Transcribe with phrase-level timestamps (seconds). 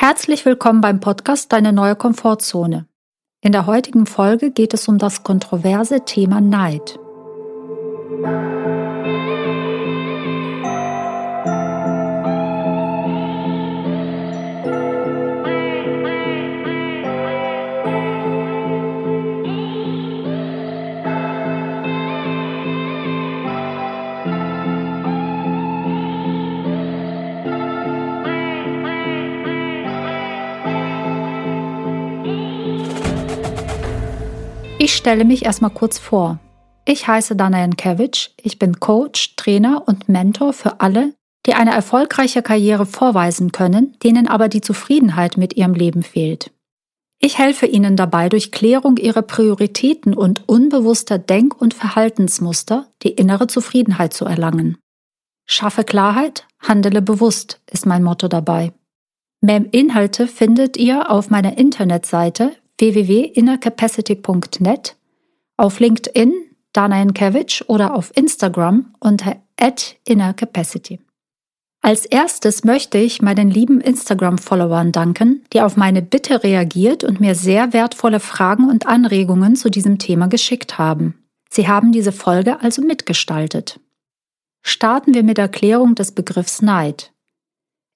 [0.00, 2.86] Herzlich willkommen beim Podcast Deine neue Komfortzone.
[3.40, 7.00] In der heutigen Folge geht es um das kontroverse Thema Neid.
[34.98, 36.38] Stelle mich erstmal kurz vor.
[36.84, 41.14] Ich heiße Dana Jankewitsch, ich bin Coach, Trainer und Mentor für alle,
[41.46, 46.50] die eine erfolgreiche Karriere vorweisen können, denen aber die Zufriedenheit mit ihrem Leben fehlt.
[47.20, 53.48] Ich helfe Ihnen dabei, durch Klärung Ihrer Prioritäten und unbewusster Denk- und Verhaltensmuster die innere
[53.48, 54.78] Zufriedenheit zu erlangen.
[55.46, 58.72] Schaffe Klarheit, handele bewusst ist mein Motto dabei.
[59.40, 64.96] Mehr Inhalte findet ihr auf meiner Internetseite www.innercapacity.net,
[65.56, 69.36] auf LinkedIn Dana Jankewitsch oder auf Instagram unter
[70.04, 71.00] @innercapacity.
[71.80, 77.34] Als erstes möchte ich meinen lieben Instagram-Followern danken, die auf meine Bitte reagiert und mir
[77.34, 81.14] sehr wertvolle Fragen und Anregungen zu diesem Thema geschickt haben.
[81.50, 83.80] Sie haben diese Folge also mitgestaltet.
[84.62, 87.12] Starten wir mit Erklärung des Begriffs Neid.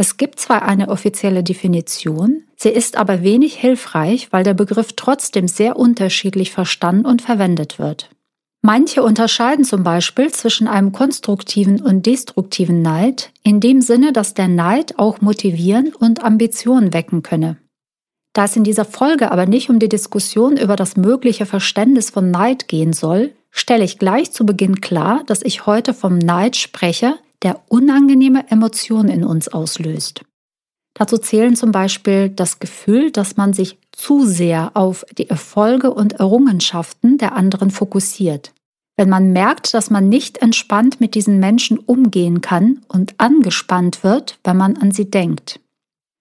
[0.00, 5.48] Es gibt zwar eine offizielle Definition, sie ist aber wenig hilfreich, weil der Begriff trotzdem
[5.48, 8.08] sehr unterschiedlich verstanden und verwendet wird.
[8.62, 14.46] Manche unterscheiden zum Beispiel zwischen einem konstruktiven und destruktiven Neid, in dem Sinne, dass der
[14.46, 17.56] Neid auch motivieren und Ambitionen wecken könne.
[18.34, 22.30] Da es in dieser Folge aber nicht um die Diskussion über das mögliche Verständnis von
[22.30, 27.18] Neid gehen soll, stelle ich gleich zu Beginn klar, dass ich heute vom Neid spreche,
[27.42, 30.22] der unangenehme Emotionen in uns auslöst.
[30.94, 36.14] Dazu zählen zum Beispiel das Gefühl, dass man sich zu sehr auf die Erfolge und
[36.14, 38.52] Errungenschaften der anderen fokussiert.
[38.96, 44.40] Wenn man merkt, dass man nicht entspannt mit diesen Menschen umgehen kann und angespannt wird,
[44.42, 45.60] wenn man an sie denkt.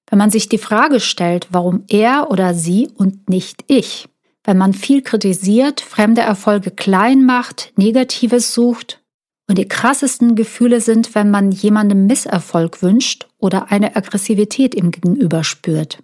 [0.10, 4.08] Wenn man sich die Frage stellt, warum er oder sie und nicht ich.
[4.44, 9.02] Wenn man viel kritisiert, fremde Erfolge klein macht, Negatives sucht
[9.48, 15.44] und die krassesten Gefühle sind, wenn man jemandem Misserfolg wünscht oder eine Aggressivität im Gegenüber
[15.44, 16.04] spürt.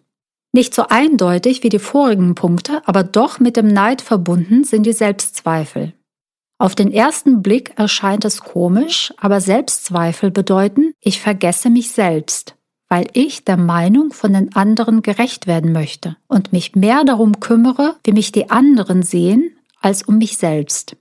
[0.54, 4.94] Nicht so eindeutig wie die vorigen Punkte, aber doch mit dem Neid verbunden sind die
[4.94, 5.94] Selbstzweifel.
[6.60, 12.56] Auf den ersten Blick erscheint es komisch, aber Selbstzweifel bedeuten, ich vergesse mich selbst,
[12.88, 17.96] weil ich der Meinung von den anderen gerecht werden möchte und mich mehr darum kümmere,
[18.06, 20.96] wie mich die anderen sehen, als um mich selbst.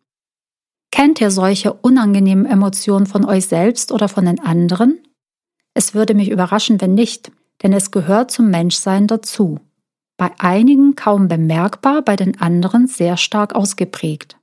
[0.93, 5.01] Kennt ihr solche unangenehmen Emotionen von euch selbst oder von den anderen?
[5.75, 7.33] Es würde mich überraschen, wenn nicht,
[7.63, 9.59] denn es gehört zum Menschsein dazu.
[10.19, 14.37] Bei einigen kaum bemerkbar, bei den anderen sehr stark ausgeprägt.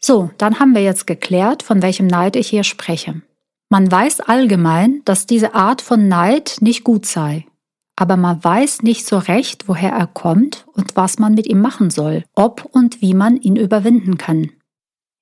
[0.00, 3.20] So, dann haben wir jetzt geklärt, von welchem Neid ich hier spreche.
[3.68, 7.46] Man weiß allgemein, dass diese Art von Neid nicht gut sei,
[7.96, 11.90] aber man weiß nicht so recht, woher er kommt und was man mit ihm machen
[11.90, 14.52] soll, ob und wie man ihn überwinden kann.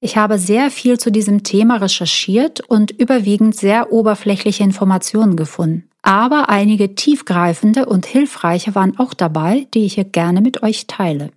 [0.04, 5.88] Ich habe sehr viel zu diesem Thema recherchiert und überwiegend sehr oberflächliche Informationen gefunden.
[6.02, 11.30] Aber einige tiefgreifende und hilfreiche waren auch dabei, die ich hier gerne mit euch teile.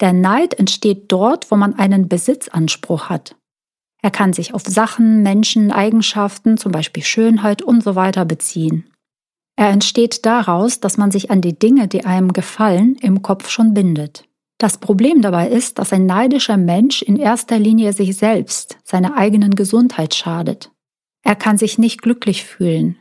[0.00, 3.36] Der Neid entsteht dort, wo man einen Besitzanspruch hat.
[4.00, 8.90] Er kann sich auf Sachen, Menschen, Eigenschaften, zum Beispiel Schönheit und so weiter beziehen.
[9.56, 13.74] Er entsteht daraus, dass man sich an die Dinge, die einem gefallen, im Kopf schon
[13.74, 14.24] bindet.
[14.60, 19.54] Das Problem dabei ist, dass ein neidischer Mensch in erster Linie sich selbst, seiner eigenen
[19.54, 20.70] Gesundheit schadet.
[21.22, 22.98] Er kann sich nicht glücklich fühlen.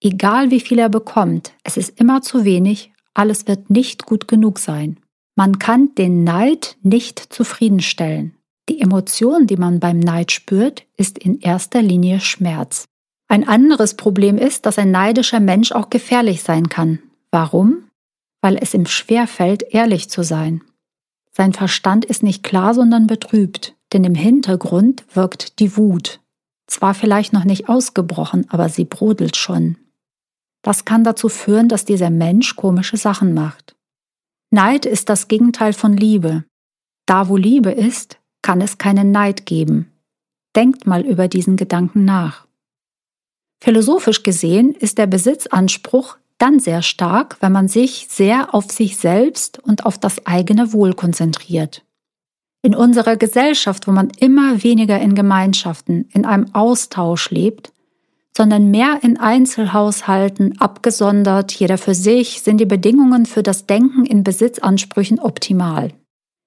[0.00, 4.60] Egal wie viel er bekommt, es ist immer zu wenig, alles wird nicht gut genug
[4.60, 5.00] sein.
[5.34, 8.36] Man kann den Neid nicht zufriedenstellen.
[8.68, 12.84] Die Emotion, die man beim Neid spürt, ist in erster Linie Schmerz.
[13.26, 17.00] Ein anderes Problem ist, dass ein neidischer Mensch auch gefährlich sein kann.
[17.32, 17.88] Warum?
[18.42, 20.62] Weil es ihm schwerfällt, ehrlich zu sein.
[21.32, 26.20] Sein Verstand ist nicht klar, sondern betrübt, denn im Hintergrund wirkt die Wut.
[26.66, 29.76] Zwar vielleicht noch nicht ausgebrochen, aber sie brodelt schon.
[30.62, 33.76] Das kann dazu führen, dass dieser Mensch komische Sachen macht.
[34.50, 36.44] Neid ist das Gegenteil von Liebe.
[37.06, 39.92] Da wo Liebe ist, kann es keinen Neid geben.
[40.56, 42.46] Denkt mal über diesen Gedanken nach.
[43.62, 49.58] Philosophisch gesehen ist der Besitzanspruch dann sehr stark, wenn man sich sehr auf sich selbst
[49.58, 51.84] und auf das eigene Wohl konzentriert.
[52.62, 57.72] In unserer Gesellschaft, wo man immer weniger in Gemeinschaften, in einem Austausch lebt,
[58.36, 64.24] sondern mehr in Einzelhaushalten, abgesondert, jeder für sich, sind die Bedingungen für das Denken in
[64.24, 65.92] Besitzansprüchen optimal.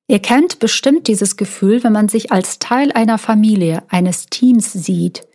[0.08, 5.28] Ihr kennt bestimmt dieses Gefühl, wenn man sich als Teil einer Familie, eines Teams sieht,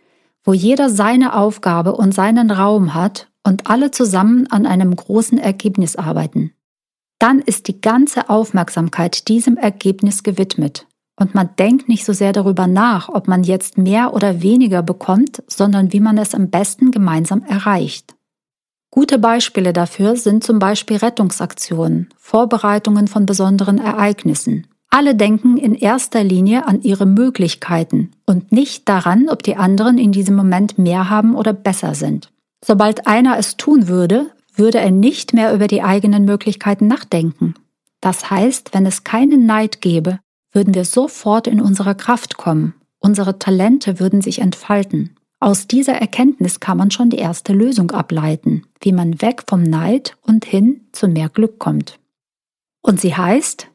[0.43, 5.95] wo jeder seine Aufgabe und seinen Raum hat und alle zusammen an einem großen Ergebnis
[5.95, 6.53] arbeiten.
[7.19, 10.87] Dann ist die ganze Aufmerksamkeit diesem Ergebnis gewidmet
[11.19, 15.43] und man denkt nicht so sehr darüber nach, ob man jetzt mehr oder weniger bekommt,
[15.47, 18.15] sondern wie man es am besten gemeinsam erreicht.
[18.89, 24.67] Gute Beispiele dafür sind zum Beispiel Rettungsaktionen, Vorbereitungen von besonderen Ereignissen.
[24.89, 30.11] Alle denken in erster Linie an ihre Möglichkeiten und nicht daran, ob die anderen in
[30.11, 32.31] diesem Moment mehr haben oder besser sind.
[32.63, 37.55] Sobald einer es tun würde, würde er nicht mehr über die eigenen Möglichkeiten nachdenken.
[38.01, 40.19] Das heißt, wenn es keinen Neid gäbe,
[40.51, 45.15] würden wir sofort in unsere Kraft kommen, unsere Talente würden sich entfalten.
[45.39, 50.17] Aus dieser Erkenntnis kann man schon die erste Lösung ableiten, wie man weg vom Neid
[50.21, 51.97] und hin zu mehr Glück kommt.
[52.81, 53.67] Und sie heißt,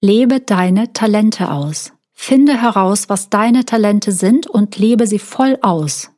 [0.00, 1.92] lebe deine Talente aus.
[2.12, 6.10] Finde heraus, was deine Talente sind und lebe sie voll aus.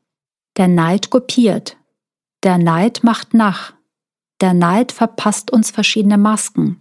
[0.56, 1.76] Der Neid kopiert.
[2.44, 3.72] Der Neid macht nach.
[4.42, 6.78] Der Neid verpasst uns verschiedene Masken.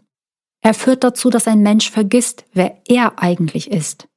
[0.62, 4.10] Er führt dazu, dass ein Mensch vergisst, wer er eigentlich ist.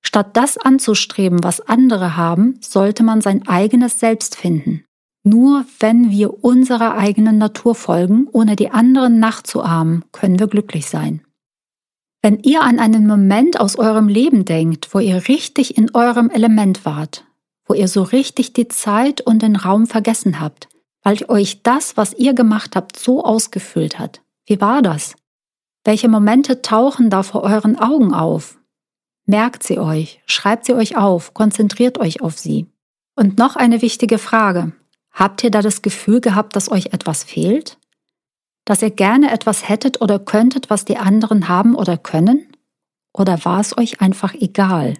[0.00, 4.84] Statt das anzustreben, was andere haben, sollte man sein eigenes Selbst finden.
[5.24, 11.24] Nur wenn wir unserer eigenen Natur folgen, ohne die anderen nachzuahmen, können wir glücklich sein.
[12.22, 16.84] Wenn ihr an einen Moment aus eurem Leben denkt, wo ihr richtig in eurem Element
[16.84, 17.24] wart,
[17.66, 20.68] wo ihr so richtig die Zeit und den Raum vergessen habt,
[21.02, 24.22] weil euch das, was ihr gemacht habt, so ausgefüllt hat.
[24.46, 25.14] Wie war das?
[25.84, 28.58] Welche Momente tauchen da vor euren Augen auf?
[29.26, 32.66] Merkt sie euch, schreibt sie euch auf, konzentriert euch auf sie.
[33.16, 34.72] Und noch eine wichtige Frage.
[35.12, 37.78] Habt ihr da das Gefühl gehabt, dass euch etwas fehlt?
[38.64, 42.46] Dass ihr gerne etwas hättet oder könntet, was die anderen haben oder können?
[43.12, 44.94] Oder war es euch einfach egal?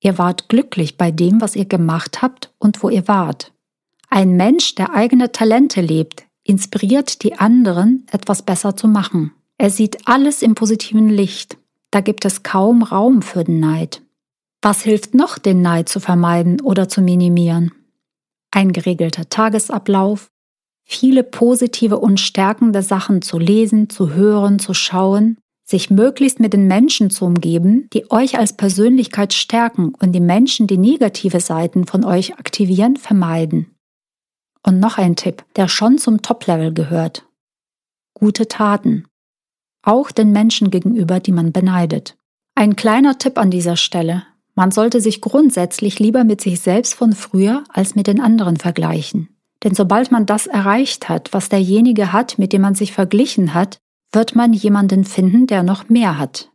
[0.00, 3.52] Ihr wart glücklich bei dem, was ihr gemacht habt und wo ihr wart.
[4.10, 9.32] Ein Mensch, der eigene Talente lebt, inspiriert die anderen, etwas besser zu machen.
[9.58, 11.58] Er sieht alles im positiven Licht.
[11.90, 14.02] Da gibt es kaum Raum für den Neid.
[14.62, 17.72] Was hilft noch, den Neid zu vermeiden oder zu minimieren?
[18.50, 20.30] Ein geregelter Tagesablauf,
[20.84, 26.66] viele positive und stärkende Sachen zu lesen, zu hören, zu schauen, sich möglichst mit den
[26.66, 32.04] Menschen zu umgeben, die euch als Persönlichkeit stärken und die Menschen, die negative Seiten von
[32.04, 33.77] euch aktivieren, vermeiden.
[34.62, 37.26] Und noch ein Tipp, der schon zum Top-Level gehört.
[38.14, 39.06] Gute Taten
[39.88, 42.16] auch den Menschen gegenüber, die man beneidet.
[42.54, 44.24] Ein kleiner Tipp an dieser Stelle.
[44.54, 49.28] Man sollte sich grundsätzlich lieber mit sich selbst von früher als mit den anderen vergleichen.
[49.64, 53.78] Denn sobald man das erreicht hat, was derjenige hat, mit dem man sich verglichen hat,
[54.12, 56.50] wird man jemanden finden, der noch mehr hat.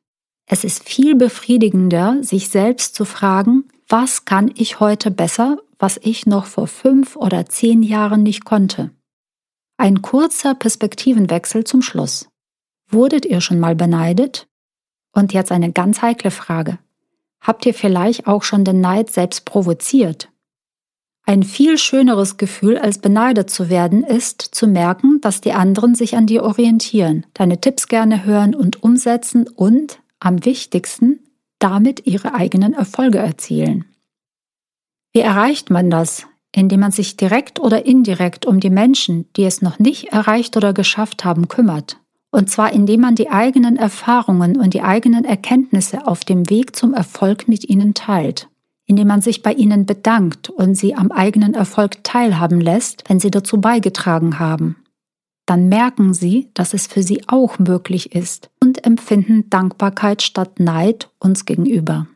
[0.46, 6.26] Es ist viel befriedigender, sich selbst zu fragen, was kann ich heute besser, was ich
[6.26, 8.92] noch vor fünf oder zehn Jahren nicht konnte.
[9.76, 12.30] Ein kurzer Perspektivenwechsel zum Schluss.
[12.90, 14.48] Wurdet ihr schon mal beneidet?
[15.12, 16.80] Und jetzt eine ganz heikle Frage.
[17.42, 20.30] Habt ihr vielleicht auch schon den Neid selbst provoziert?
[21.26, 26.16] Ein viel schöneres Gefühl, als beneidet zu werden, ist zu merken, dass die anderen sich
[26.16, 31.20] an dir orientieren, deine Tipps gerne hören und umsetzen und, am wichtigsten,
[31.60, 33.84] damit ihre eigenen Erfolge erzielen.
[35.14, 36.26] Wie erreicht man das?
[36.56, 40.74] Indem man sich direkt oder indirekt um die Menschen, die es noch nicht erreicht oder
[40.74, 41.98] geschafft haben, kümmert.
[42.32, 46.96] Und zwar indem man die eigenen Erfahrungen und die eigenen Erkenntnisse auf dem Weg zum
[46.96, 48.50] Erfolg mit ihnen teilt.
[48.88, 53.30] Indem man sich bei ihnen bedankt und sie am eigenen Erfolg teilhaben lässt, wenn sie
[53.30, 54.78] dazu beigetragen haben.
[55.46, 61.10] Dann merken sie, dass es für sie auch möglich ist und empfinden Dankbarkeit statt Neid
[61.20, 62.08] uns gegenüber.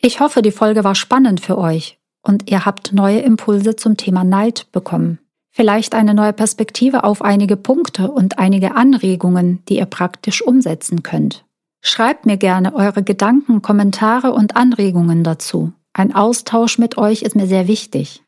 [0.00, 4.24] Ich hoffe, die Folge war spannend für euch und ihr habt neue Impulse zum Thema
[4.24, 5.18] Neid bekommen
[5.52, 11.44] vielleicht eine neue Perspektive auf einige Punkte und einige Anregungen, die ihr praktisch umsetzen könnt.
[11.82, 15.72] Schreibt mir gerne eure Gedanken, Kommentare und Anregungen dazu.
[15.92, 18.22] Ein Austausch mit euch ist mir sehr wichtig.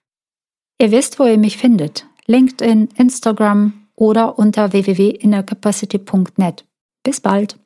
[0.78, 2.06] Ihr wisst, wo ihr mich findet.
[2.26, 6.64] LinkedIn, Instagram oder unter www.innercapacity.net.
[7.02, 7.58] Bis bald.